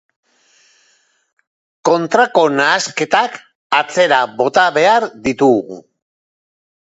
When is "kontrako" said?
1.89-2.45